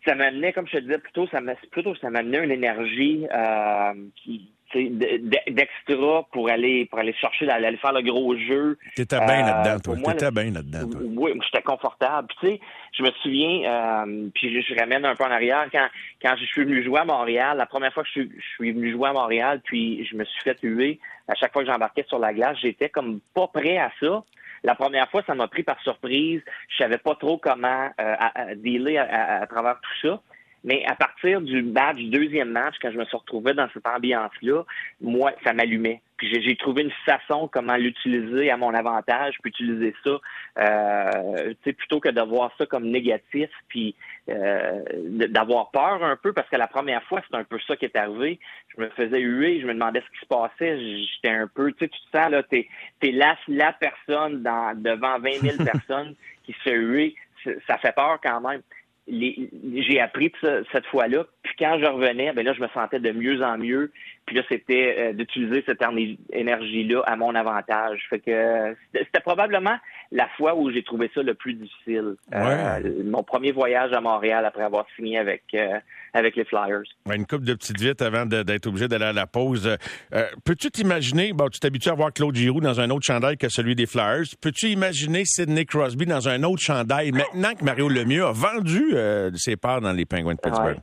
ça 0.05 0.15
m'amenait, 0.15 0.53
comme 0.53 0.67
je 0.67 0.77
te 0.77 0.83
disais 0.83 0.97
plutôt, 0.97 1.27
ça 1.27 1.39
plutôt 1.71 1.95
ça 1.95 2.09
m'amenait 2.09 2.43
une 2.43 2.51
énergie 2.51 3.27
euh, 3.31 3.93
qui 4.15 4.49
d'extra 4.73 6.23
pour 6.31 6.49
aller 6.49 6.85
pour 6.85 6.99
aller 6.99 7.13
chercher 7.13 7.49
aller 7.49 7.77
faire 7.77 7.93
le 7.93 8.01
gros 8.01 8.35
jeu. 8.37 8.77
T'étais 8.95 9.19
bien 9.19 9.43
euh, 9.43 9.51
là-dedans, 9.51 9.79
toi. 9.79 10.13
T'étais 10.13 10.31
bien 10.31 10.51
là-dedans, 10.51 10.89
toi. 10.89 11.01
Oui, 11.03 11.31
j'étais 11.43 11.63
confortable. 11.63 12.27
Puis, 12.29 12.37
tu 12.39 12.47
sais, 12.47 12.61
je 12.93 13.03
me 13.03 13.11
souviens, 13.21 14.05
euh, 14.05 14.29
puis 14.33 14.61
je, 14.61 14.79
ramène 14.79 15.05
un 15.05 15.15
peu 15.15 15.23
en 15.23 15.31
arrière, 15.31 15.67
quand, 15.71 15.87
quand 16.21 16.35
je 16.39 16.45
suis 16.45 16.63
venu 16.63 16.83
jouer 16.83 16.99
à 16.99 17.05
Montréal, 17.05 17.57
la 17.57 17.65
première 17.65 17.93
fois 17.93 18.03
que 18.03 18.09
je 18.09 18.21
suis, 18.21 18.31
je 18.35 18.47
suis 18.55 18.71
venu 18.71 18.91
jouer 18.91 19.09
à 19.09 19.13
Montréal, 19.13 19.61
puis 19.63 20.05
je 20.05 20.15
me 20.15 20.23
suis 20.23 20.41
fait 20.41 20.57
huer, 20.63 20.99
à 21.27 21.35
chaque 21.35 21.51
fois 21.53 21.63
que 21.63 21.69
j'embarquais 21.69 22.05
sur 22.07 22.19
la 22.19 22.33
glace, 22.33 22.57
j'étais 22.61 22.89
comme 22.89 23.19
pas 23.33 23.47
prêt 23.47 23.77
à 23.77 23.91
ça. 23.99 24.23
La 24.63 24.75
première 24.75 25.09
fois, 25.09 25.23
ça 25.25 25.35
m'a 25.35 25.47
pris 25.47 25.63
par 25.63 25.79
surprise. 25.81 26.41
Je 26.69 26.77
savais 26.77 26.97
pas 26.97 27.15
trop 27.15 27.37
comment 27.37 27.89
euh, 27.99 28.15
à, 28.19 28.55
dealer 28.55 28.97
à, 28.97 29.45
travers 29.47 29.79
tout 29.81 30.07
ça. 30.07 30.21
Mais 30.63 30.85
à 30.85 30.95
partir 30.95 31.41
du 31.41 31.63
match, 31.63 31.95
du 31.95 32.09
deuxième 32.09 32.51
match, 32.51 32.75
quand 32.81 32.91
je 32.91 32.97
me 32.97 33.05
suis 33.05 33.17
retrouvé 33.17 33.53
dans 33.53 33.67
cette 33.73 33.87
ambiance-là, 33.87 34.63
moi, 35.01 35.31
ça 35.43 35.53
m'allumait. 35.53 36.01
Puis 36.21 36.39
j'ai 36.39 36.55
trouvé 36.55 36.83
une 36.83 36.91
façon 37.03 37.49
comment 37.51 37.75
l'utiliser 37.77 38.51
à 38.51 38.57
mon 38.57 38.75
avantage, 38.75 39.37
puis 39.41 39.49
utiliser 39.49 39.95
ça, 40.03 40.19
euh, 40.59 41.53
plutôt 41.63 41.99
que 41.99 42.09
de 42.09 42.21
voir 42.21 42.51
ça 42.59 42.67
comme 42.67 42.91
négatif, 42.91 43.49
puis 43.69 43.95
euh, 44.29 44.83
d'avoir 45.29 45.71
peur 45.71 46.03
un 46.03 46.15
peu, 46.15 46.31
parce 46.31 46.47
que 46.47 46.57
la 46.57 46.67
première 46.67 47.01
fois, 47.05 47.23
c'est 47.27 47.35
un 47.35 47.43
peu 47.43 47.57
ça 47.65 47.75
qui 47.75 47.85
est 47.85 47.95
arrivé. 47.95 48.39
Je 48.77 48.83
me 48.83 48.89
faisais 48.89 49.19
huer, 49.19 49.61
je 49.61 49.65
me 49.65 49.73
demandais 49.73 50.01
ce 50.01 50.11
qui 50.11 50.19
se 50.19 50.27
passait, 50.27 50.79
j'étais 51.07 51.35
un 51.35 51.47
peu, 51.47 51.71
tu 51.71 51.85
sais, 51.85 51.89
tu 51.89 51.99
te 51.99 52.15
sens, 52.15 52.29
là, 52.29 52.43
t'es 52.43 52.67
es 53.01 53.11
la, 53.11 53.35
la 53.47 53.73
personne 53.73 54.43
dans, 54.43 54.79
devant 54.79 55.17
20 55.17 55.31
000 55.41 55.57
personnes 55.71 56.13
qui 56.43 56.53
se 56.53 56.59
fait 56.59 56.77
huer, 56.77 57.15
ça 57.65 57.79
fait 57.79 57.95
peur 57.95 58.19
quand 58.21 58.41
même 58.41 58.61
j'ai 59.07 59.99
appris 59.99 60.31
cette 60.71 60.85
fois-là. 60.87 61.25
Puis 61.43 61.53
quand 61.59 61.79
je 61.79 61.85
revenais, 61.85 62.31
ben 62.33 62.45
là, 62.45 62.53
je 62.53 62.61
me 62.61 62.67
sentais 62.69 62.99
de 62.99 63.11
mieux 63.11 63.43
en 63.43 63.57
mieux. 63.57 63.91
Puis 64.31 64.39
là, 64.39 64.45
c'était 64.49 64.95
euh, 64.97 65.11
d'utiliser 65.11 65.61
cette 65.65 65.81
énergie-là 66.31 67.01
à 67.05 67.17
mon 67.17 67.35
avantage. 67.35 67.99
Fait 68.09 68.19
que 68.19 68.77
c'était 68.93 69.19
probablement 69.19 69.75
la 70.13 70.25
fois 70.37 70.55
où 70.55 70.71
j'ai 70.71 70.83
trouvé 70.83 71.11
ça 71.13 71.21
le 71.21 71.33
plus 71.33 71.53
difficile. 71.53 72.15
Euh, 72.33 73.03
mon 73.03 73.23
premier 73.23 73.51
voyage 73.51 73.91
à 73.91 73.99
Montréal 73.99 74.45
après 74.45 74.63
avoir 74.63 74.85
signé 74.95 75.17
avec 75.17 75.43
euh, 75.53 75.77
avec 76.13 76.37
les 76.37 76.45
Flyers. 76.45 76.83
une 77.13 77.25
coupe 77.25 77.43
de 77.43 77.53
petites 77.55 77.81
vites 77.81 78.01
avant 78.01 78.25
d'être 78.25 78.67
obligé 78.67 78.87
d'aller 78.87 79.03
à 79.03 79.11
la 79.11 79.27
pause. 79.27 79.77
Peux-tu 80.45 80.71
t'imaginer, 80.71 81.33
bon, 81.33 81.49
tu 81.49 81.59
t'habitues 81.59 81.89
à 81.89 81.93
voir 81.93 82.13
Claude 82.13 82.35
Giroux 82.35 82.61
dans 82.61 82.79
un 82.79 82.89
autre 82.89 83.05
chandail 83.05 83.35
que 83.35 83.49
celui 83.49 83.75
des 83.75 83.85
Flyers. 83.85 84.27
Peux-tu 84.39 84.67
imaginer 84.67 85.25
Sidney 85.25 85.65
Crosby 85.65 86.05
dans 86.05 86.29
un 86.29 86.43
autre 86.43 86.61
chandail 86.61 87.11
maintenant 87.11 87.53
que 87.53 87.65
Mario 87.65 87.89
Lemieux 87.89 88.25
a 88.25 88.31
vendu 88.31 88.93
ses 89.35 89.57
parts 89.57 89.81
dans 89.81 89.91
les 89.91 90.05
Penguins 90.05 90.35
de 90.35 90.39
Pittsburgh? 90.39 90.79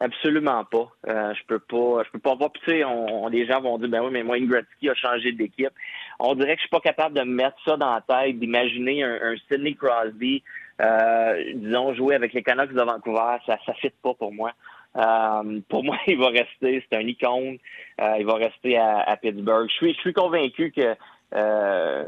Absolument 0.00 0.64
pas. 0.64 0.88
Euh, 1.08 1.34
je 1.34 1.44
peux 1.46 1.58
pas, 1.58 2.02
je 2.04 2.10
peux 2.10 2.18
pas 2.18 2.34
voir. 2.34 2.50
tu 2.52 2.60
sais, 2.66 2.84
on, 2.84 3.28
les 3.28 3.46
gens 3.46 3.60
vont 3.60 3.78
dire, 3.78 3.88
ben 3.88 4.02
oui, 4.02 4.10
mais 4.12 4.22
moi, 4.22 4.38
Gretzky 4.40 4.90
a 4.90 4.94
changé 4.94 5.32
d'équipe. 5.32 5.72
On 6.18 6.34
dirait 6.34 6.54
que 6.54 6.60
je 6.60 6.62
suis 6.62 6.70
pas 6.70 6.80
capable 6.80 7.16
de 7.16 7.22
me 7.22 7.34
mettre 7.34 7.56
ça 7.64 7.76
dans 7.76 7.94
la 7.94 8.00
tête, 8.00 8.38
d'imaginer 8.38 9.04
un, 9.04 9.34
Sidney 9.48 9.74
Crosby, 9.74 10.42
euh, 10.80 11.52
disons, 11.54 11.94
jouer 11.94 12.14
avec 12.16 12.32
les 12.32 12.42
Canucks 12.42 12.72
de 12.72 12.82
Vancouver. 12.82 13.36
Ça, 13.46 13.58
ça 13.64 13.74
fit 13.74 13.92
pas 14.02 14.14
pour 14.14 14.32
moi. 14.32 14.52
Euh, 14.96 15.60
pour 15.68 15.84
moi, 15.84 15.98
il 16.06 16.18
va 16.18 16.28
rester, 16.28 16.84
c'est 16.90 16.98
un 16.98 17.06
icône. 17.06 17.58
il 18.18 18.26
va 18.26 18.34
rester 18.34 18.76
à, 18.76 19.00
à 19.00 19.16
Pittsburgh. 19.16 19.68
Je 19.70 19.74
suis, 19.74 19.94
je 19.94 20.00
suis 20.00 20.12
convaincu 20.12 20.72
que 20.72 20.96
euh, 21.34 22.04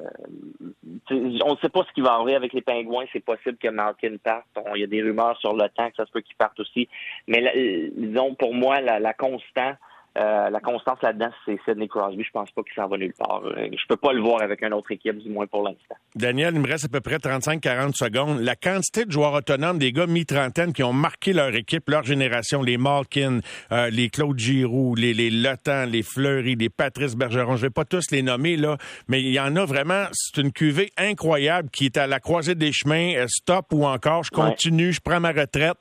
on 1.11 1.53
ne 1.53 1.57
sait 1.61 1.69
pas 1.69 1.85
ce 1.89 1.93
qui 1.93 2.01
va 2.01 2.15
arriver 2.15 2.35
avec 2.35 2.53
les 2.53 2.63
pingouins. 2.63 3.05
C'est 3.13 3.25
possible 3.25 3.59
que 3.59 3.69
Malkin 3.69 4.17
parte. 4.23 4.47
il 4.75 4.81
y 4.81 4.85
a 4.85 4.87
des 4.87 5.03
rumeurs 5.03 5.37
sur 5.39 5.55
le 5.55 5.69
temps 5.71 5.91
que 5.91 5.97
ça 5.97 6.07
se 6.07 6.13
peut 6.13 6.21
qu'il 6.21 6.37
parte 6.37 6.59
aussi. 6.61 6.89
Mais 7.27 7.91
disons, 7.97 8.35
pour 8.35 8.55
moi, 8.55 8.81
la, 8.81 9.01
la 9.01 9.15
constante, 9.15 9.77
euh, 10.19 10.51
la 10.51 10.61
constance 10.61 10.99
là-dedans, 11.03 11.31
c'est 11.45 11.59
Sidney 11.65 11.87
Crosby. 11.87 12.25
Je 12.25 12.31
pense 12.33 12.51
pas 12.51 12.63
qu'il 12.63 12.75
s'en 12.75 12.89
va 12.89 12.97
nulle 12.97 13.13
part. 13.13 13.43
Euh, 13.45 13.69
je 13.71 13.87
peux 13.89 13.97
pas 13.97 14.13
le 14.13 14.21
voir 14.21 14.43
avec 14.43 14.63
une 14.63 14.73
autre 14.73 14.91
équipe, 14.91 15.17
du 15.19 15.31
moins 15.31 15.47
pour 15.47 15.63
l'instant. 15.63 15.95
Daniel, 16.17 16.55
il 16.55 16.61
me 16.61 16.67
reste 16.67 16.87
à 16.87 16.89
peu 16.89 17.01
près 17.01 17.17
35-40 17.17 17.95
secondes. 17.95 18.41
La 18.41 18.57
quantité 18.57 19.05
de 19.05 19.13
joueurs 19.13 19.35
autonomes, 19.35 19.79
des 19.79 19.93
gars 19.93 20.07
mi-trentaine 20.07 20.73
qui 20.73 20.83
ont 20.83 20.93
marqué 20.93 21.33
leur 21.33 21.55
équipe, 21.55 21.89
leur 21.89 22.03
génération, 22.03 22.63
les 22.63 22.79
Malkin, 22.79 23.41
euh, 23.71 23.91
les 23.91 24.09
Claude 24.09 24.39
Giroux, 24.39 24.97
les, 24.97 25.15
les 25.15 25.31
Lotan, 25.31 25.85
les 25.85 26.03
Fleury, 26.03 26.57
les 26.57 26.71
Patrice 26.71 27.15
Bergeron, 27.15 27.57
je 27.57 27.63
vais 27.63 27.71
pas 27.71 27.85
tous 27.85 28.11
les 28.11 28.23
nommer, 28.23 28.57
là, 28.57 28.77
mais 29.07 29.23
il 29.23 29.31
y 29.31 29.39
en 29.39 29.55
a 29.55 29.65
vraiment, 29.65 30.07
c'est 30.13 30.41
une 30.41 30.51
cuvée 30.51 30.91
incroyable 30.97 31.69
qui 31.71 31.85
est 31.85 31.97
à 31.97 32.09
la 32.09 32.19
croisée 32.19 32.57
des 32.57 32.73
chemins, 32.73 33.25
stop 33.29 33.67
ou 33.73 33.87
encore, 33.87 34.25
je 34.25 34.31
continue, 34.31 34.93
je 34.93 35.01
prends 35.01 35.21
ma 35.21 35.31
retraite. 35.31 35.77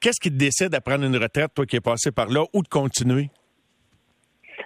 Qu'est-ce 0.00 0.20
qui 0.20 0.30
te 0.30 0.36
décide 0.36 0.74
à 0.74 0.80
prendre 0.80 1.04
une 1.04 1.16
retraite, 1.16 1.52
toi 1.54 1.66
qui 1.66 1.76
es 1.76 1.80
passé 1.80 2.12
par 2.12 2.28
là, 2.28 2.44
ou 2.52 2.62
de 2.62 2.68
continuer? 2.68 3.30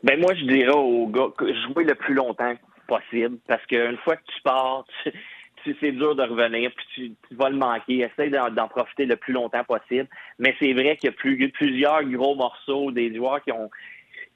Ben 0.02 0.20
moi, 0.20 0.34
je 0.34 0.44
dirais 0.44 0.74
aux 0.74 1.06
gars 1.08 1.28
jouer 1.38 1.84
le 1.84 1.94
plus 1.94 2.14
longtemps 2.14 2.54
possible, 2.86 3.38
parce 3.46 3.64
qu'une 3.66 3.98
fois 3.98 4.16
que 4.16 4.24
tu 4.26 4.40
pars, 4.42 4.84
tu, 5.64 5.76
c'est 5.80 5.92
dur 5.92 6.14
de 6.14 6.22
revenir, 6.22 6.70
puis 6.74 7.16
tu, 7.28 7.34
vas 7.34 7.50
le 7.50 7.56
manquer. 7.56 8.00
Essaye 8.00 8.30
d'en, 8.30 8.68
profiter 8.68 9.06
le 9.06 9.16
plus 9.16 9.32
longtemps 9.32 9.64
possible. 9.64 10.08
Mais 10.38 10.54
c'est 10.60 10.72
vrai 10.72 10.96
qu'il 10.96 11.10
y 11.10 11.12
a 11.12 11.16
plus, 11.16 11.50
plusieurs 11.50 12.04
gros 12.04 12.34
morceaux, 12.34 12.90
des 12.90 13.14
joueurs 13.14 13.42
qui 13.42 13.52
ont 13.52 13.70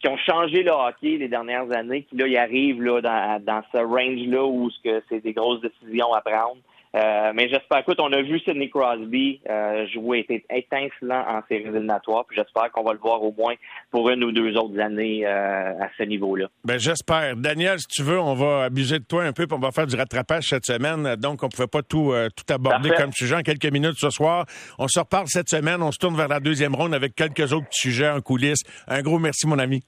qui 0.00 0.08
ont 0.08 0.16
changé 0.16 0.64
le 0.64 0.72
hockey 0.72 1.16
les 1.16 1.28
dernières 1.28 1.70
années, 1.70 2.02
qui 2.02 2.16
là, 2.16 2.26
ils 2.26 2.36
arrivent 2.36 2.82
là, 2.82 3.00
dans, 3.00 3.40
dans 3.40 3.62
ce 3.70 3.78
range-là 3.78 4.44
où 4.44 4.68
c'est 4.82 5.20
des 5.20 5.32
grosses 5.32 5.60
décisions 5.60 6.12
à 6.12 6.20
prendre. 6.20 6.56
Euh, 6.94 7.32
mais 7.34 7.48
j'espère, 7.48 7.78
écoute, 7.78 7.98
on 8.00 8.12
a 8.12 8.20
vu 8.20 8.38
Sidney 8.40 8.68
Crosby 8.68 9.40
euh, 9.48 9.86
jouer, 9.88 10.26
était 10.28 10.44
étincelant 10.50 11.24
en 11.26 11.42
séries 11.48 11.64
éliminatoires, 11.64 12.26
puis 12.26 12.36
j'espère 12.36 12.70
qu'on 12.70 12.82
va 12.82 12.92
le 12.92 12.98
voir 12.98 13.22
au 13.22 13.32
moins 13.32 13.54
pour 13.90 14.10
une 14.10 14.22
ou 14.24 14.32
deux 14.32 14.56
autres 14.56 14.78
années 14.78 15.24
euh, 15.24 15.72
à 15.80 15.88
ce 15.96 16.02
niveau-là. 16.02 16.48
Ben 16.64 16.78
j'espère. 16.78 17.36
Daniel, 17.36 17.78
si 17.78 17.86
tu 17.88 18.02
veux, 18.02 18.20
on 18.20 18.34
va 18.34 18.64
abuser 18.64 18.98
de 18.98 19.04
toi 19.04 19.24
un 19.24 19.32
peu, 19.32 19.46
puis 19.46 19.56
on 19.56 19.60
va 19.60 19.70
faire 19.70 19.86
du 19.86 19.96
rattrapage 19.96 20.48
cette 20.48 20.66
semaine. 20.66 21.16
Donc, 21.16 21.42
on 21.42 21.46
ne 21.46 21.50
pouvait 21.50 21.66
pas 21.66 21.82
tout, 21.82 22.12
tout 22.36 22.52
aborder 22.52 22.90
comme 22.90 23.12
sujet 23.12 23.36
en 23.36 23.42
quelques 23.42 23.72
minutes 23.72 23.96
ce 23.96 24.10
soir. 24.10 24.44
On 24.78 24.88
se 24.88 25.00
reparle 25.00 25.28
cette 25.28 25.48
semaine, 25.48 25.82
on 25.82 25.92
se 25.92 25.98
tourne 25.98 26.16
vers 26.16 26.28
la 26.28 26.40
deuxième 26.40 26.74
ronde 26.74 26.94
avec 26.94 27.14
quelques 27.14 27.52
autres 27.52 27.66
sujets 27.70 28.10
en 28.10 28.20
coulisses. 28.20 28.62
Un 28.86 29.00
gros 29.02 29.18
merci, 29.18 29.46
mon 29.46 29.58
ami. 29.58 29.82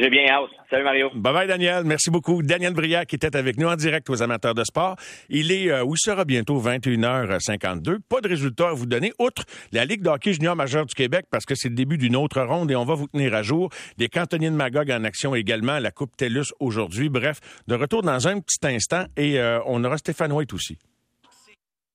J'ai 0.00 0.10
bien 0.10 0.26
hâte. 0.28 0.50
Salut 0.68 0.84
Mario. 0.84 1.10
Bye 1.14 1.32
bye 1.32 1.46
Daniel. 1.46 1.84
Merci 1.84 2.10
beaucoup. 2.10 2.42
Daniel 2.42 2.74
qui 3.06 3.14
était 3.14 3.34
avec 3.34 3.56
nous 3.56 3.66
en 3.66 3.76
direct 3.76 4.10
aux 4.10 4.22
amateurs 4.22 4.54
de 4.54 4.62
sport. 4.64 4.96
Il 5.30 5.50
est 5.52 5.70
euh, 5.70 5.84
où 5.84 5.96
sera 5.96 6.24
bientôt 6.24 6.60
21h52. 6.60 7.98
Pas 8.08 8.20
de 8.20 8.28
résultats 8.28 8.68
à 8.68 8.72
vous 8.72 8.86
donner, 8.86 9.12
outre 9.18 9.44
la 9.72 9.84
Ligue 9.84 10.02
d'hockey 10.02 10.34
junior 10.34 10.54
majeure 10.54 10.84
du 10.84 10.94
Québec 10.94 11.26
parce 11.30 11.46
que 11.46 11.54
c'est 11.54 11.68
le 11.68 11.74
début 11.74 11.96
d'une 11.96 12.16
autre 12.16 12.42
ronde 12.42 12.70
et 12.70 12.76
on 12.76 12.84
va 12.84 12.94
vous 12.94 13.06
tenir 13.06 13.34
à 13.34 13.42
jour. 13.42 13.70
Les 13.96 14.08
cantonniers 14.08 14.50
de 14.50 14.56
Magog 14.56 14.90
en 14.90 15.04
action 15.04 15.34
également 15.34 15.78
la 15.78 15.90
Coupe 15.90 16.14
TELUS 16.16 16.52
aujourd'hui. 16.60 17.08
Bref, 17.08 17.38
de 17.66 17.74
retour 17.74 18.02
dans 18.02 18.28
un 18.28 18.40
petit 18.40 18.58
instant 18.64 19.04
et 19.16 19.40
euh, 19.40 19.60
on 19.66 19.82
aura 19.82 19.96
Stéphane 19.96 20.32
White 20.32 20.52
aussi. 20.52 20.76